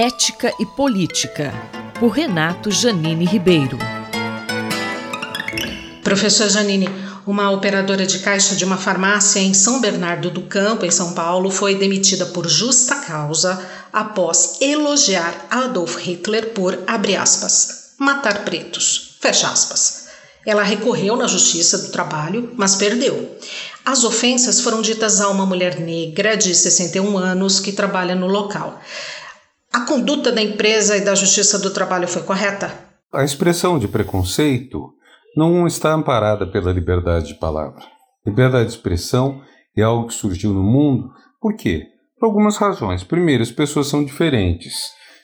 [0.00, 1.52] Ética e Política,
[1.98, 3.76] por Renato Janine Ribeiro.
[6.04, 6.88] Professor Janine,
[7.26, 11.50] uma operadora de caixa de uma farmácia em São Bernardo do Campo, em São Paulo,
[11.50, 13.60] foi demitida por justa causa
[13.92, 20.06] após elogiar Adolf Hitler por, abre aspas, matar pretos, fecha aspas.
[20.46, 23.36] Ela recorreu na Justiça do Trabalho, mas perdeu.
[23.84, 28.80] As ofensas foram ditas a uma mulher negra de 61 anos que trabalha no local.
[29.72, 32.72] A conduta da empresa e da Justiça do Trabalho foi correta?
[33.12, 34.94] A expressão de preconceito
[35.36, 37.82] não está amparada pela liberdade de palavra.
[38.26, 39.42] Liberdade de expressão
[39.76, 41.10] é algo que surgiu no mundo.
[41.40, 41.84] Por quê?
[42.18, 43.04] Por algumas razões.
[43.04, 44.74] Primeiro, as pessoas são diferentes.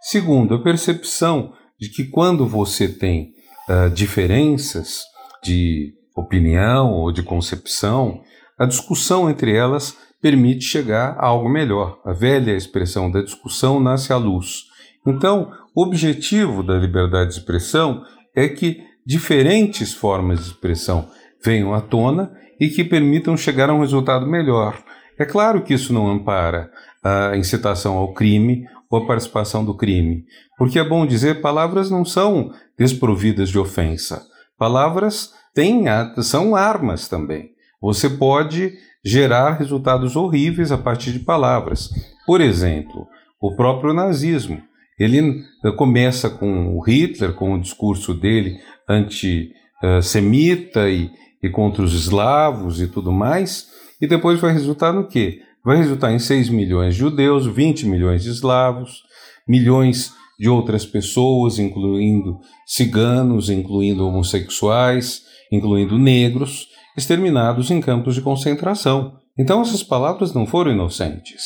[0.00, 3.32] Segundo, a percepção de que quando você tem
[3.68, 5.02] uh, diferenças
[5.42, 8.20] de opinião ou de concepção,
[8.58, 12.00] a discussão entre elas permite chegar a algo melhor.
[12.04, 14.64] A velha expressão da discussão nasce à luz.
[15.06, 18.02] Então, o objetivo da liberdade de expressão
[18.34, 21.08] é que diferentes formas de expressão
[21.42, 24.76] venham à tona e que permitam chegar a um resultado melhor.
[25.18, 26.70] É claro que isso não ampara
[27.02, 30.24] a incitação ao crime ou a participação do crime,
[30.56, 34.26] porque é bom dizer, palavras não são desprovidas de ofensa.
[34.58, 35.84] Palavras têm,
[36.22, 37.50] são armas também.
[37.80, 38.72] Você pode
[39.04, 41.88] gerar resultados horríveis a partir de palavras.
[42.26, 43.06] Por exemplo,
[43.40, 44.60] o próprio nazismo.
[44.98, 51.10] Ele eh, começa com o Hitler, com o discurso dele antissemita e,
[51.42, 53.68] e contra os eslavos e tudo mais,
[54.00, 55.40] e depois vai resultar no quê?
[55.64, 59.02] Vai resultar em 6 milhões de judeus, 20 milhões de eslavos,
[59.46, 69.14] milhões de outras pessoas, incluindo ciganos, incluindo homossexuais, incluindo negros, exterminados em campos de concentração.
[69.38, 71.42] Então essas palavras não foram inocentes.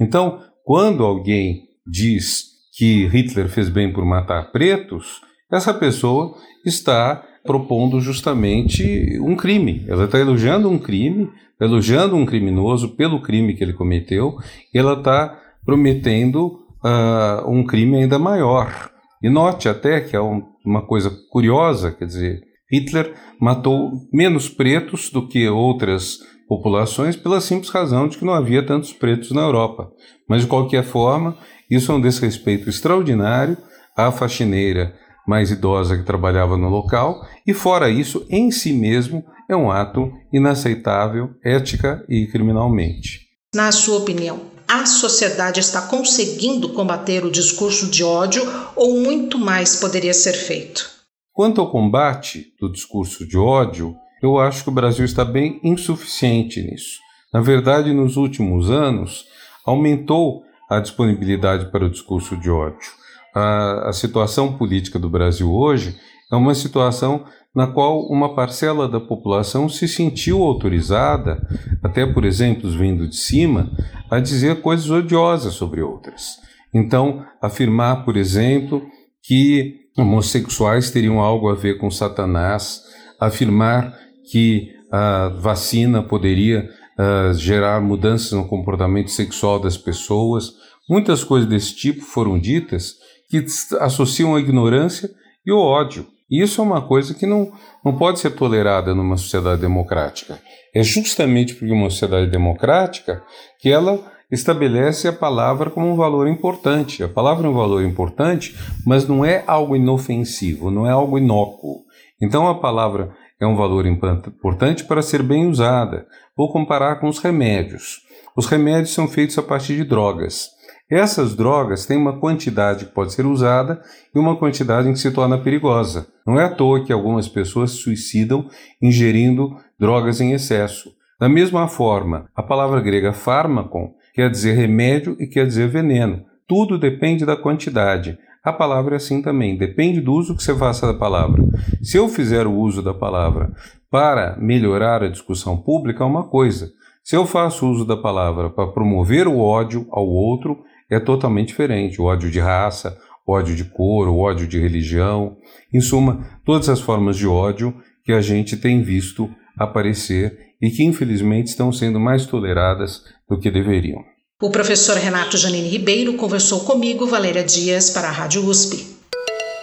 [0.00, 2.44] Então, quando alguém diz
[2.76, 5.20] que Hitler fez bem por matar pretos,
[5.52, 9.84] essa pessoa está propondo justamente um crime.
[9.88, 11.28] Ela está elogiando um crime,
[11.60, 14.36] elogiando um criminoso pelo crime que ele cometeu,
[14.72, 18.90] e ela está prometendo uh, um crime ainda maior.
[19.22, 22.40] E note até que é um, uma coisa curiosa, quer dizer,
[22.72, 26.18] Hitler matou menos pretos do que outras
[26.48, 29.90] populações pela simples razão de que não havia tantos pretos na Europa.
[30.28, 31.36] Mas de qualquer forma,
[31.70, 33.56] isso é um desrespeito extraordinário
[33.96, 34.94] à faxineira
[35.26, 40.10] mais idosa que trabalhava no local, e fora isso, em si mesmo, é um ato
[40.32, 43.20] inaceitável ética e criminalmente.
[43.54, 48.42] Na sua opinião, a sociedade está conseguindo combater o discurso de ódio
[48.74, 51.01] ou muito mais poderia ser feito?
[51.32, 56.62] Quanto ao combate do discurso de ódio, eu acho que o Brasil está bem insuficiente
[56.62, 57.00] nisso.
[57.32, 59.24] Na verdade, nos últimos anos,
[59.64, 62.90] aumentou a disponibilidade para o discurso de ódio.
[63.34, 65.96] A, a situação política do Brasil hoje
[66.30, 71.46] é uma situação na qual uma parcela da população se sentiu autorizada,
[71.82, 73.70] até por exemplos vindo de cima,
[74.10, 76.36] a dizer coisas odiosas sobre outras.
[76.74, 78.82] Então, afirmar, por exemplo,
[79.22, 82.82] que homossexuais teriam algo a ver com Satanás,
[83.20, 83.96] afirmar
[84.30, 90.52] que a vacina poderia uh, gerar mudanças no comportamento sexual das pessoas.
[90.88, 92.94] Muitas coisas desse tipo foram ditas
[93.28, 93.44] que
[93.80, 95.10] associam a ignorância
[95.46, 96.06] e o ódio.
[96.30, 97.52] Isso é uma coisa que não,
[97.84, 100.40] não pode ser tolerada numa sociedade democrática.
[100.74, 103.22] É justamente porque uma sociedade democrática
[103.60, 107.04] que ela estabelece a palavra como um valor importante.
[107.04, 108.56] A palavra é um valor importante,
[108.86, 111.82] mas não é algo inofensivo, não é algo inócuo.
[112.20, 116.06] Então a palavra é um valor importante para ser bem usada.
[116.34, 118.00] Vou comparar com os remédios.
[118.34, 120.48] Os remédios são feitos a partir de drogas.
[120.90, 123.82] Essas drogas têm uma quantidade que pode ser usada
[124.14, 126.06] e uma quantidade que se torna perigosa.
[126.26, 128.48] Não é à toa que algumas pessoas se suicidam
[128.80, 130.90] ingerindo drogas em excesso.
[131.18, 136.24] Da mesma forma, a palavra grega fármacon quer dizer remédio e quer dizer veneno.
[136.46, 138.18] Tudo depende da quantidade.
[138.44, 141.44] A palavra é assim também, depende do uso que você faça da palavra.
[141.80, 143.52] Se eu fizer o uso da palavra
[143.90, 146.70] para melhorar a discussão pública, é uma coisa.
[147.04, 150.58] Se eu faço uso da palavra para promover o ódio ao outro,
[150.90, 152.00] é totalmente diferente.
[152.00, 155.36] O ódio de raça, ódio de cor, ódio de religião,
[155.72, 157.74] em suma, todas as formas de ódio
[158.04, 163.50] que a gente tem visto aparecer e que infelizmente estão sendo mais toleradas do que
[163.50, 164.02] deveriam.
[164.40, 168.96] O professor Renato Janine Ribeiro conversou comigo, Valéria Dias, para a Rádio USP.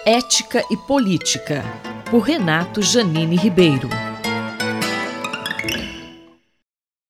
[0.05, 1.63] Ética e Política,
[2.09, 3.89] por Renato Janine Ribeiro.